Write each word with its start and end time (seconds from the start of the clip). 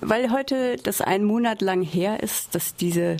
weil 0.00 0.32
heute 0.32 0.76
das 0.76 1.00
einen 1.00 1.24
Monat 1.24 1.62
lang 1.62 1.82
her 1.82 2.22
ist, 2.22 2.54
dass 2.54 2.74
diese 2.74 3.16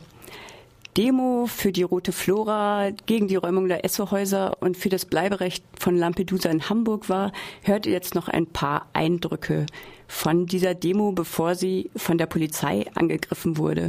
Demo 0.96 1.46
für 1.46 1.70
die 1.70 1.84
Rote 1.84 2.10
Flora 2.12 2.90
gegen 3.06 3.28
die 3.28 3.36
Räumung 3.36 3.68
der 3.68 3.84
Essohäuser 3.84 4.56
und 4.60 4.76
für 4.76 4.88
das 4.88 5.04
Bleiberecht 5.04 5.64
von 5.78 5.96
Lampedusa 5.96 6.50
in 6.50 6.68
Hamburg 6.68 7.08
war, 7.08 7.32
hört 7.62 7.86
ihr 7.86 7.92
jetzt 7.92 8.14
noch 8.14 8.28
ein 8.28 8.46
paar 8.46 8.88
Eindrücke 8.92 9.66
von 10.08 10.46
dieser 10.46 10.74
Demo, 10.74 11.12
bevor 11.12 11.54
sie 11.54 11.90
von 11.94 12.18
der 12.18 12.26
Polizei 12.26 12.86
angegriffen 12.94 13.56
wurde. 13.56 13.88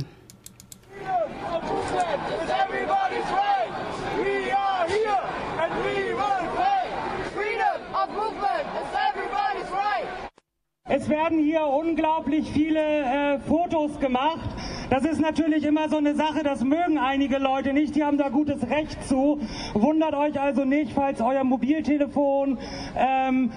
Es 10.93 11.07
werden 11.07 11.39
hier 11.39 11.65
unglaublich 11.65 12.51
viele 12.51 12.81
äh, 12.81 13.39
Fotos 13.47 13.97
gemacht. 14.01 14.49
Das 14.89 15.05
ist 15.05 15.21
natürlich 15.21 15.63
immer 15.63 15.87
so 15.87 15.95
eine 15.95 16.15
Sache, 16.15 16.43
das 16.43 16.65
mögen 16.65 16.97
einige 16.97 17.37
Leute 17.37 17.71
nicht, 17.71 17.95
die 17.95 18.03
haben 18.03 18.17
da 18.17 18.27
gutes 18.27 18.69
Recht 18.69 19.01
zu. 19.07 19.39
Wundert 19.73 20.13
euch 20.13 20.37
also 20.37 20.65
nicht, 20.65 20.91
falls 20.91 21.21
euer 21.21 21.45
Mobiltelefon 21.45 22.57
ähm, 22.97 23.53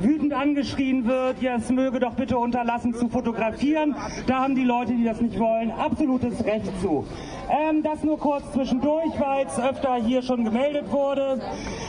wütend 0.00 0.32
angeschrien 0.32 1.06
wird, 1.06 1.40
ja, 1.40 1.54
es 1.54 1.70
möge 1.70 2.00
doch 2.00 2.14
bitte 2.14 2.36
unterlassen 2.36 2.94
zu 2.94 3.08
fotografieren. 3.08 3.94
Da 4.26 4.40
haben 4.40 4.56
die 4.56 4.64
Leute, 4.64 4.94
die 4.94 5.04
das 5.04 5.20
nicht 5.20 5.38
wollen, 5.38 5.70
absolutes 5.70 6.44
Recht 6.44 6.72
zu. 6.80 7.06
Ähm, 7.48 7.84
das 7.84 8.02
nur 8.02 8.18
kurz 8.18 8.50
zwischendurch, 8.54 9.12
weil 9.20 9.46
es 9.46 9.56
öfter 9.60 9.94
hier 10.04 10.22
schon 10.22 10.42
gemeldet 10.44 10.90
wurde. 10.90 11.40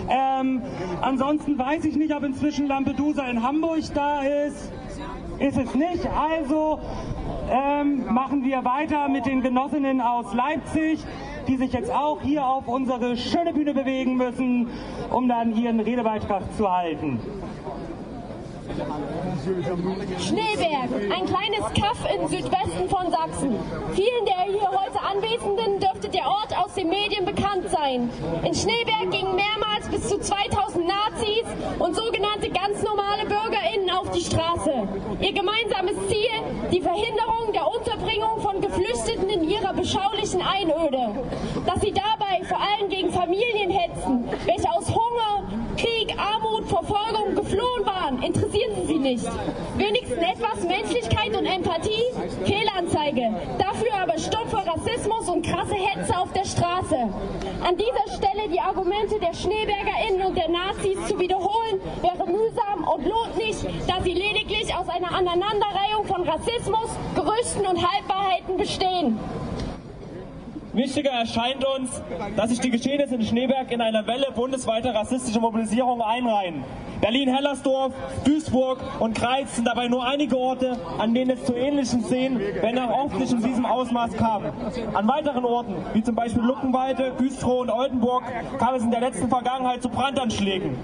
Ähm, 0.07 0.61
ansonsten 1.01 1.57
weiß 1.57 1.83
ich 1.85 1.95
nicht, 1.95 2.13
ob 2.13 2.21
inzwischen 2.21 2.67
Lampedusa 2.67 3.25
in 3.25 3.41
Hamburg 3.41 3.81
da 3.95 4.21
ist. 4.21 4.71
Ist 5.43 5.57
es 5.57 5.75
nicht. 5.75 6.07
Also 6.07 6.79
ähm, 7.51 8.05
machen 8.13 8.45
wir 8.45 8.63
weiter 8.63 9.09
mit 9.09 9.25
den 9.25 9.41
Genossinnen 9.41 9.99
aus 9.99 10.33
Leipzig, 10.33 11.03
die 11.49 11.57
sich 11.57 11.73
jetzt 11.73 11.91
auch 11.91 12.21
hier 12.21 12.45
auf 12.45 12.69
unsere 12.69 13.17
schöne 13.17 13.51
Bühne 13.51 13.73
bewegen 13.73 14.15
müssen, 14.15 14.69
um 15.11 15.27
dann 15.27 15.53
ihren 15.53 15.81
Redebeitrag 15.81 16.43
zu 16.55 16.71
halten. 16.71 17.19
Schneeberg, 20.17 20.89
ein 21.11 21.25
kleines 21.25 21.65
Kaff 21.77 21.99
im 22.15 22.27
Südwesten 22.29 22.87
von 22.87 23.11
Sachsen. 23.11 23.57
Vielen 23.91 24.25
der 24.25 24.45
hier 24.45 24.69
heute 24.69 25.01
Anwesenden 25.01 25.81
dürfte 25.81 26.07
der 26.07 26.25
Ort 26.25 26.57
aus 26.57 26.73
den 26.73 26.87
Medien 26.87 27.25
bekannt 27.25 27.69
sein. 27.69 28.09
In 28.45 28.55
Schneeberg 28.55 29.11
gingen 29.11 29.35
mehrmals 29.35 29.89
bis 29.91 30.07
zu 30.07 30.17
2000 30.17 30.87
Nazis 30.87 31.43
und 31.79 31.93
sogenannte 31.93 32.49
ganz 32.49 32.81
normale 32.81 33.03
auf 33.25 33.72
die 34.13 34.21
Straße. 34.21 34.87
Ihr 35.21 35.33
gemeinsames 35.33 35.95
Ziel, 36.07 36.29
die 36.71 36.81
Verhinderung 36.81 37.51
der 37.53 37.67
Unterbringung 37.67 38.41
von 38.41 38.61
Geflüchteten 38.61 39.29
in 39.29 39.49
ihrer 39.49 39.73
beschaulichen 39.73 40.41
Einöde. 40.41 41.23
Dass 41.65 41.81
sie 41.81 41.91
dabei 41.91 42.43
vor 42.45 42.59
allem 42.59 42.89
gegen 42.89 43.11
Familien 43.11 43.71
hetzen, 43.71 44.29
welche 44.45 44.71
aus 44.71 44.89
Hunger, 44.89 45.43
Krieg, 45.77 46.15
Armut, 46.17 46.67
Verfolgung 46.67 47.35
geflohen 47.35 47.85
waren, 47.85 48.21
interessieren 48.21 48.71
sie 48.81 48.85
sie 48.87 48.99
nicht. 48.99 49.27
Wenigstens 49.77 50.17
etwas 50.17 50.63
Menschlichkeit 50.63 51.35
und 51.35 51.45
Empathie? 51.45 52.03
Fehlanzeige. 52.93 53.33
Dafür 53.57 53.93
aber 54.01 54.17
stumpfer 54.17 54.63
Rassismus 54.65 55.27
und 55.29 55.45
krasse 55.45 55.75
Hetze 55.75 56.17
auf 56.17 56.31
der 56.33 56.45
Straße. 56.45 56.95
An 57.63 57.77
dieser 57.77 58.15
Stelle 58.15 58.49
die 58.51 58.59
Argumente 58.59 59.19
der 59.19 59.33
SchneebergerInnen 59.33 60.27
und 60.27 60.37
der 60.37 60.49
Nazis 60.49 61.07
zu 61.07 61.19
wiederholen, 61.19 61.81
wäre 62.01 62.25
mühsam 62.27 62.87
und 62.87 63.05
lohnt 63.05 63.37
nicht, 63.37 63.65
da 63.87 64.01
sie 64.03 64.13
lediglich 64.13 64.73
aus 64.75 64.87
einer 64.89 65.11
Aneinanderreihung 65.11 66.05
von 66.05 66.27
Rassismus, 66.27 66.89
Gerüchten 67.15 67.65
und 67.65 67.77
Halbwahrheiten 67.77 68.57
bestehen. 68.57 69.19
Wichtiger 70.73 71.11
erscheint 71.11 71.63
uns, 71.77 72.01
dass 72.35 72.49
sich 72.49 72.59
die 72.59 72.71
Geschehnisse 72.71 73.13
in 73.13 73.21
Schneeberg 73.21 73.71
in 73.71 73.79
einer 73.79 74.07
Welle 74.07 74.27
bundesweiter 74.33 74.95
rassistischer 74.95 75.39
Mobilisierung 75.39 76.01
einreihen. 76.01 76.63
Berlin-Hellersdorf, 76.99 77.93
Duisburg 78.25 78.79
und 78.99 79.13
Kreiz 79.13 79.55
sind 79.55 79.67
dabei 79.67 79.87
nur 79.87 80.03
einige 80.03 80.35
Orte, 80.35 80.75
an 80.97 81.13
denen 81.13 81.31
es 81.31 81.45
zu 81.45 81.53
ähnlichen 81.53 82.03
Szenen, 82.03 82.41
wenn 82.61 82.79
auch 82.79 83.05
oft 83.05 83.19
nicht 83.19 83.31
in 83.31 83.43
diesem 83.43 83.67
Ausmaß 83.67 84.13
kam. 84.13 84.45
An 84.93 85.07
weiteren 85.07 85.45
Orten, 85.45 85.75
wie 85.93 86.01
zum 86.01 86.15
Beispiel 86.15 86.41
Luckenwalde, 86.41 87.11
Güstrow 87.19 87.61
und 87.61 87.69
Oldenburg, 87.69 88.23
kam 88.57 88.73
es 88.73 88.81
in 88.81 88.89
der 88.89 89.01
letzten 89.01 89.29
Vergangenheit 89.29 89.83
zu 89.83 89.89
Brandanschlägen 89.89 90.75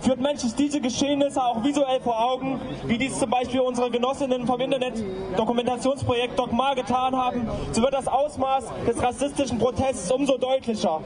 führt 0.00 0.20
Menschen 0.20 0.52
diese 0.56 0.80
Geschehnisse 0.80 1.42
auch 1.42 1.62
visuell 1.62 2.00
vor 2.00 2.18
Augen, 2.18 2.60
wie 2.86 2.98
dies 2.98 3.18
zum 3.18 3.30
Beispiel 3.30 3.60
unsere 3.60 3.90
Genossinnen 3.90 4.46
vom 4.46 4.60
Internet-Dokumentationsprojekt 4.60 6.38
Dogma 6.38 6.74
getan 6.74 7.16
haben, 7.16 7.48
so 7.72 7.82
wird 7.82 7.94
das 7.94 8.08
Ausmaß 8.08 8.64
des 8.86 9.02
rassistischen 9.02 9.58
Protests 9.58 10.10
umso 10.10 10.38
deutlicher. 10.38 11.00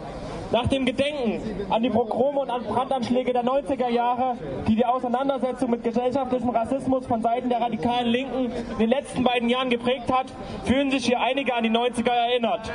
Nach 0.52 0.66
dem 0.66 0.84
Gedenken 0.84 1.40
an 1.70 1.82
die 1.82 1.90
Pogrome 1.90 2.40
und 2.40 2.50
an 2.50 2.64
Brandanschläge 2.64 3.32
der 3.32 3.44
90er 3.44 3.88
Jahre, 3.88 4.36
die 4.66 4.74
die 4.74 4.84
Auseinandersetzung 4.84 5.70
mit 5.70 5.84
gesellschaftlichem 5.84 6.50
Rassismus 6.50 7.06
von 7.06 7.22
Seiten 7.22 7.48
der 7.48 7.60
radikalen 7.60 8.08
Linken 8.08 8.50
in 8.72 8.78
den 8.78 8.90
letzten 8.90 9.22
beiden 9.22 9.48
Jahren 9.48 9.70
geprägt 9.70 10.10
hat, 10.12 10.26
fühlen 10.64 10.90
sich 10.90 11.06
hier 11.06 11.20
einige 11.20 11.54
an 11.54 11.62
die 11.62 11.70
90er 11.70 12.10
erinnert. 12.10 12.68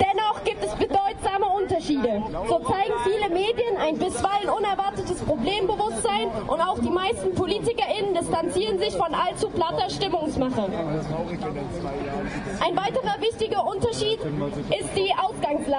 Dennoch 0.00 0.42
gibt 0.44 0.64
es 0.64 0.74
bedeutsame 0.74 1.46
Unterschiede. 1.56 2.22
So 2.48 2.58
zeigen 2.58 2.94
viele 3.04 3.28
Medien 3.28 3.76
ein 3.80 3.96
bisweilen 3.96 4.50
unerwartetes 4.50 5.22
Problembewusstsein 5.22 6.28
und 6.48 6.60
auch 6.60 6.80
die 6.80 6.90
meisten 6.90 7.34
PolitikerInnen 7.34 8.14
distanzieren 8.14 8.78
sich 8.78 8.94
von 8.96 9.14
allzu 9.14 9.48
platter 9.48 9.88
Stimmungsmache. 9.90 10.64
Ein 12.60 12.76
weiterer 12.76 13.20
wichtiger 13.20 13.64
Unterschied 13.64 14.18
ist 14.20 14.96
die 14.96 15.12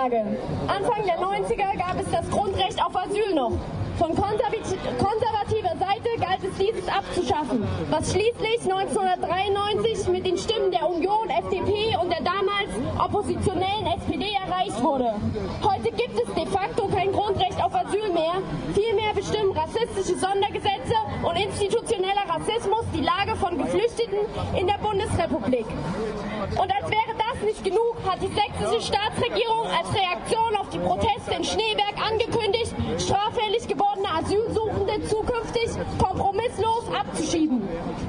Ausgangslage. 0.05 0.37
Anfang 0.67 1.05
der 1.05 1.19
90er 1.19 1.77
gab 1.77 1.99
es 1.99 2.11
das 2.11 2.29
Grundrecht 2.29 2.83
auf 2.83 2.95
Asyl 2.95 3.33
noch. 3.33 3.53
Von 3.97 4.13
konservativer 4.13 5.75
Seite 5.79 6.09
galt 6.19 6.43
es 6.43 6.57
dieses 6.57 6.87
abzuschaffen, 6.89 7.65
was 7.89 8.11
schließlich 8.11 8.69
1993 8.69 10.09
mit 10.09 10.25
den 10.25 10.37
Stimmen 10.37 10.69
der 10.69 10.89
Union, 10.89 11.29
FDP 11.29 11.95
und 12.01 12.11
der 12.11 12.19
damals 12.19 12.71
oppositionellen 12.99 13.87
SPD 13.97 14.33
erreicht 14.33 14.83
wurde. 14.83 15.13
Heute 15.63 15.91
gibt 15.95 16.19
es 16.19 16.33
de 16.33 16.45
facto 16.45 16.89
kein 16.89 17.13
Grundrecht 17.13 17.63
auf 17.63 17.73
Asyl 17.73 18.11
mehr. 18.11 18.35
Vielmehr 18.73 19.13
bestimmen 19.13 19.53
rassistische 19.57 20.19
Sondergesetze 20.19 20.95
und 21.23 21.37
institutioneller 21.37 22.27
Rassismus 22.27 22.83
die 22.93 23.01
Lage 23.01 23.37
von 23.37 23.57
Geflüchteten 23.57 24.19
in 24.59 24.67
der 24.67 24.77
Bundesrepublik. 24.79 25.67
Und 26.51 26.69
als 26.75 26.91
nicht 27.55 27.63
genug, 27.63 27.95
hat 28.05 28.21
die 28.21 28.27
sächsische 28.27 28.81
Staatsregierung 28.81 29.67
als 29.67 29.93
Reaktion 29.93 30.55
auf 30.57 30.69
die 30.69 30.79
Proteste 30.79 31.33
in 31.37 31.43
Schneeberg 31.43 31.95
angekündigt, 31.95 32.73
straffällig 32.97 33.67
gewordene 33.67 34.09
Asylsuchende 34.09 35.07
zukünftig 35.07 35.69
kompromisslos 35.97 36.83
abzuschieben. 36.97 37.61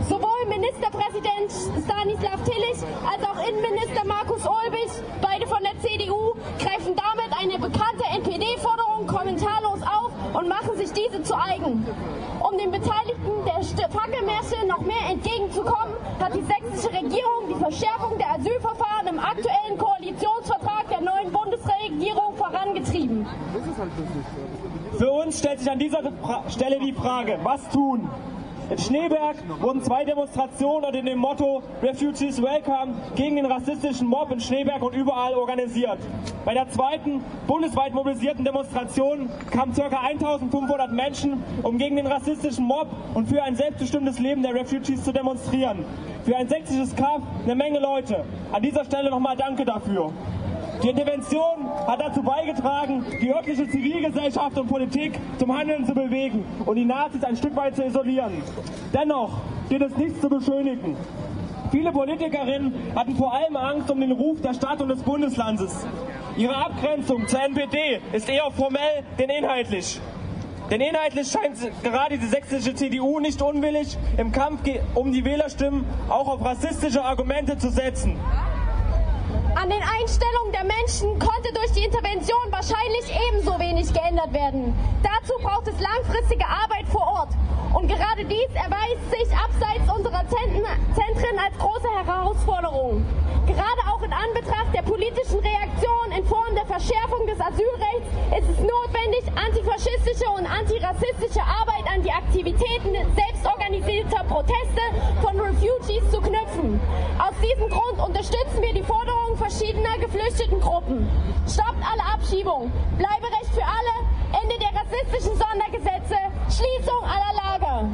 Sowohl 0.09 0.47
Ministerpräsident 0.49 1.53
Stanislav 1.85 2.43
Tillich 2.45 2.79
als 3.07 3.23
auch 3.25 3.47
Innenminister 3.47 4.05
Markus 4.07 4.47
Olbich, 4.47 4.91
beide 5.21 5.47
von 5.47 5.63
der 5.63 5.79
CDU, 5.81 6.35
greifen 6.59 6.95
damit 6.97 7.31
eine 7.39 7.59
bekannte 7.59 8.05
NPD-Forderung 8.17 9.07
kommentarlos 9.07 9.81
auf 9.83 10.11
und 10.35 10.49
machen 10.49 10.77
sich 10.77 10.93
diese 10.93 11.23
zu 11.23 11.35
eigen. 11.35 11.87
Um 12.41 12.59
den 12.59 12.71
Beteiligten 12.71 13.45
der 13.79 13.89
Fackelmärsche 13.89 14.67
noch 14.67 14.81
mehr 14.81 15.11
entgegenzukommen, 15.11 15.95
hat 16.21 16.35
die 16.35 16.43
sächsische 16.43 16.93
Regierung 16.93 17.49
die 17.49 17.55
Verschärfung 17.55 18.19
der 18.19 18.31
Asylverfahren 18.33 19.09
im 19.09 19.19
aktuellen 19.19 19.79
Koalitionsvertrag 19.79 20.89
der 20.89 21.01
neuen 21.01 21.31
Bundesregierung 21.33 22.37
vorangetrieben. 22.37 23.27
Für 24.99 25.11
uns 25.11 25.39
stellt 25.39 25.61
sich 25.61 25.71
an 25.71 25.79
dieser 25.79 26.01
Stelle 26.49 26.79
die 26.79 26.93
Frage, 26.93 27.39
was 27.43 27.69
tun? 27.71 28.09
In 28.69 28.79
Schneeberg 28.79 29.37
wurden 29.61 29.81
zwei 29.85 30.05
Demonstrationen 30.05 30.85
unter 30.85 30.91
dem 30.91 31.19
Motto 31.19 31.63
Refugees 31.85 32.43
Welcome 32.43 32.95
gegen 33.15 33.37
den 33.37 33.47
rassistischen 33.47 34.09
Mob 34.09 34.33
in 34.33 34.41
Schneeberg 34.41 34.83
und 34.83 34.93
überall 34.93 35.35
organisiert. 35.35 35.99
Bei 36.45 36.53
der 36.53 36.69
zweiten 36.71 37.23
bundesweit 37.47 37.95
mobilisierten 37.95 38.45
Demonstration 38.45 39.31
kamen 39.53 39.73
ca. 39.73 40.01
1500 40.01 40.91
Menschen, 40.91 41.45
um 41.63 41.79
gegen 41.79 41.95
den 41.95 42.09
rassistischen 42.09 42.65
Mob 42.65 42.89
und 43.15 43.29
für 43.29 43.41
ein 43.41 43.55
selbstbestimmtes 43.55 44.19
Leben 44.19 44.43
der 44.43 44.55
Refugees 44.55 45.05
zu 45.05 45.13
demonstrieren. 45.13 45.85
Für 46.25 46.37
ein 46.37 46.49
sächsisches 46.49 46.97
Kampf 46.97 47.25
eine 47.45 47.55
Menge 47.55 47.79
Leute. 47.79 48.25
An 48.51 48.63
dieser 48.63 48.85
Stelle 48.85 49.11
nochmal 49.11 49.37
Danke 49.37 49.65
dafür. 49.65 50.11
Die 50.83 50.89
Intervention 50.91 51.69
hat 51.87 52.01
dazu 52.01 52.23
beigetragen, 52.23 53.05
die 53.21 53.33
örtliche 53.33 53.69
Zivilgesellschaft 53.69 54.59
und 54.59 54.69
Politik 54.69 55.19
zum 55.39 55.57
Handeln 55.57 55.87
zu 55.87 55.95
bewegen 55.95 56.45
und 56.67 56.77
die 56.77 56.85
Nazis 56.85 57.25
ein 57.25 57.37
Stück 57.37 57.57
weit 57.57 57.77
zu 57.77 57.85
isolieren. 57.85 58.43
Dennoch 58.93 59.41
geht 59.69 59.83
es 59.83 59.97
nichts 59.97 60.21
zu 60.21 60.29
beschönigen. 60.29 60.97
Viele 61.71 61.93
Politikerinnen 61.93 62.75
hatten 62.95 63.17
vor 63.17 63.35
allem 63.35 63.57
Angst 63.57 63.91
um 63.91 64.01
den 64.01 64.13
Ruf 64.13 64.41
der 64.41 64.55
Stadt 64.55 64.81
und 64.81 64.89
des 64.89 65.03
Bundeslandes. 65.03 65.87
Ihre 66.37 66.55
Abgrenzung 66.55 67.27
zur 67.27 67.43
NPD 67.43 68.01
ist 68.13 68.29
eher 68.29 68.51
formell 68.51 69.03
denn 69.19 69.31
inhaltlich. 69.31 70.01
Denn 70.71 70.81
inhaltlich 70.81 71.31
scheint 71.31 71.57
gerade 71.83 72.19
die 72.19 72.27
sächsische 72.27 72.75
CDU 72.75 73.21
nicht 73.21 73.41
unwillig, 73.41 73.97
im 74.17 74.33
Kampf 74.33 74.61
um 74.95 75.13
die 75.13 75.25
Wählerstimmen 75.25 75.85
auch 76.09 76.29
auf 76.29 76.45
rassistische 76.45 77.05
Argumente 77.05 77.57
zu 77.57 77.71
setzen. 77.71 78.19
An 79.55 79.71
den 79.71 79.83
Einstellungen 79.83 80.53
der 80.53 80.65
Menschen 80.65 81.19
konnte 81.19 81.53
durch 81.55 81.73
die 81.73 81.85
Intervention 81.85 82.39
wahrscheinlich 82.51 83.11
wenig 83.87 83.93
geändert 83.93 84.33
werden. 84.33 84.75
Dazu 85.03 85.35
braucht 85.43 85.69
es 85.69 85.79
langfristige 85.81 86.47
Arbeit 86.47 86.87
vor 86.89 87.03
Ort. 87.03 87.29
Und 87.75 87.89
gerade 87.89 88.25
dies 88.25 88.51
erweist 88.55 89.11
sich 89.11 89.29
abseits 89.37 89.91
unserer 89.93 90.25
Zentren 90.29 91.39
als 91.39 91.59
große 91.59 91.89
Herausforderung. 91.89 93.05
Gerade 93.47 93.83
auch 93.91 94.03
in 94.03 94.13
Anbetracht 94.13 94.75
der 94.75 94.83
politischen 94.83 95.39
Reaktion 95.39 96.11
in 96.17 96.25
Form 96.25 96.55
der 96.55 96.67
Verschärfung 96.67 97.27
des 97.27 97.41
Asylrechts 97.41 98.11
ist 98.39 98.49
es 98.51 98.61
notwendig, 98.61 99.25
antifaschistische 99.37 100.29
und 100.31 100.47
antirassistische 100.47 101.43
Arbeit 101.43 101.85
an 101.93 102.03
die 102.03 102.11
Aktivitäten 102.11 102.95
selbstorganisierter 103.15 104.25
Proteste 104.25 104.83
von 105.23 105.39
Refugees 105.39 106.11
zu 106.11 106.21
knüpfen. 106.21 106.81
Aus 107.37 107.43
diesem 107.43 107.69
Grund 107.69 108.01
unterstützen 108.01 108.63
wir 108.63 108.73
die 108.73 108.83
Forderungen 108.83 109.37
verschiedener 109.37 109.99
geflüchteten 109.99 110.59
Gruppen. 110.59 111.07
Stoppt 111.47 111.85
alle 111.85 112.03
Abschiebungen. 112.15 112.73
Bleiberecht 112.97 113.53
für 113.53 113.65
alle. 113.65 114.41
Ende 114.41 114.57
der 114.59 114.73
rassistischen 114.73 115.37
Sondergesetze. 115.37 116.17
Schließung 116.49 117.03
aller 117.05 117.37
Lager. 117.37 117.91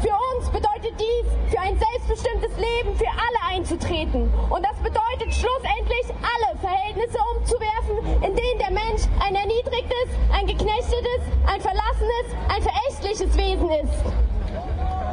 Für 0.00 0.16
uns 0.32 0.48
bedeutet 0.48 0.98
dies, 0.98 1.26
für 1.52 1.60
ein 1.60 1.76
selbstbestimmtes 1.78 2.56
Leben 2.56 2.96
für 2.96 3.08
alle 3.08 3.54
einzutreten. 3.54 4.32
Und 4.48 4.64
das 4.64 4.76
bedeutet 4.76 5.34
schlussendlich, 5.34 6.06
alle 6.24 6.56
Verhältnisse 6.58 7.18
umzuwerfen, 7.36 8.22
in 8.22 8.34
denen 8.34 8.58
der 8.58 8.70
Mensch 8.70 9.02
ein 9.20 9.34
erniedrigtes, 9.34 10.08
ein 10.32 10.46
geknechtetes, 10.46 11.20
ein 11.46 11.60
verlassenes, 11.60 12.26
ein 12.48 12.62
verächtliches 12.62 13.36
Wesen 13.36 13.68
ist. 13.68 14.04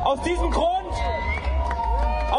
Aus 0.05 0.21
diesem 0.21 0.51
Grund, 0.51 0.93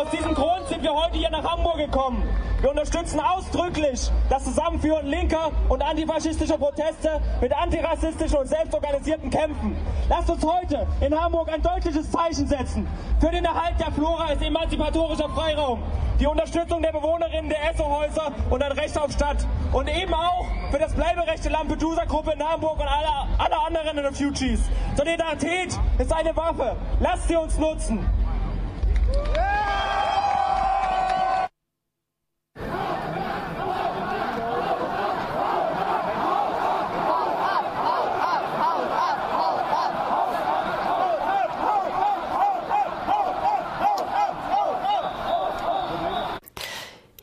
aus 0.04 0.10
diesem 0.10 0.34
Grund 0.34 0.68
sind 0.68 0.82
wir 0.82 0.92
heute 0.92 1.16
hier 1.16 1.30
nach 1.30 1.44
Hamburg 1.44 1.78
gekommen. 1.78 2.22
Wir 2.60 2.70
unterstützen 2.70 3.20
ausdrücklich 3.20 4.10
das 4.28 4.44
Zusammenführen 4.44 5.06
linker 5.06 5.50
und 5.68 5.82
antifaschistischer 5.82 6.58
Proteste 6.58 7.20
mit 7.40 7.54
antirassistischen 7.54 8.38
und 8.38 8.46
selbstorganisierten 8.46 9.30
Kämpfen. 9.30 9.76
Lasst 10.08 10.30
uns 10.30 10.44
heute 10.44 10.86
in 11.00 11.18
Hamburg 11.18 11.50
ein 11.52 11.62
deutliches 11.62 12.10
Zeichen 12.10 12.46
setzen 12.46 12.86
für 13.20 13.30
den 13.30 13.44
Erhalt 13.44 13.78
der 13.78 13.92
Flora 13.92 14.24
als 14.26 14.42
emanzipatorischer 14.42 15.28
Freiraum, 15.30 15.82
die 16.20 16.26
Unterstützung 16.26 16.82
der 16.82 16.92
Bewohnerinnen 16.92 17.48
der 17.48 17.70
Essohäuser 17.70 18.32
und 18.50 18.62
ein 18.62 18.72
Recht 18.72 18.98
auf 18.98 19.10
Stadt 19.10 19.46
und 19.72 19.88
eben 19.88 20.12
auch 20.12 20.46
für 20.70 20.78
das 20.78 20.92
Bleiberecht 20.94 21.44
der 21.44 21.52
Lampedusa-Gruppe 21.52 22.32
in 22.32 22.42
Hamburg 22.42 22.78
und 22.78 22.88
aller, 22.88 23.28
aller 23.38 23.66
anderen 23.66 23.98
Refugees. 23.98 24.60
Solidarität 24.96 25.78
ist 25.98 26.12
eine 26.12 26.36
Waffe. 26.36 26.76
Lasst 27.00 27.28
sie 27.28 27.36
uns 27.36 27.56
nutzen. 27.58 28.23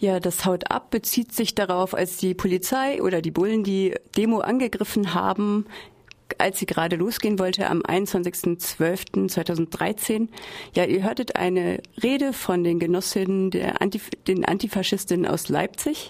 Ja, 0.02 0.20
das 0.20 0.46
Haut 0.46 0.70
ab 0.72 0.90
bezieht 0.90 1.32
sich 1.32 1.54
darauf, 1.54 1.94
als 1.94 2.18
die 2.18 2.34
Polizei 2.34 3.04
oder 3.04 3.22
die 3.22 3.30
Bullen 3.30 3.64
die 3.64 3.94
Demo 4.18 4.40
angegriffen 4.40 5.14
haben, 5.14 5.68
als 6.40 6.58
sie 6.58 6.66
gerade 6.66 6.96
losgehen 6.96 7.38
wollte 7.38 7.70
am 7.70 7.82
21.12.2013. 7.82 10.30
Ja, 10.74 10.86
ihr 10.86 11.04
hörtet 11.04 11.36
eine 11.36 11.84
Rede 12.02 12.34
von 12.34 12.64
den 12.64 12.80
Genossinnen 12.80 13.52
der 13.52 13.80
Antif 13.80 14.10
den 14.26 14.44
Antifaschistinnen 14.44 15.28
aus 15.28 15.50
Leipzig. 15.50 16.10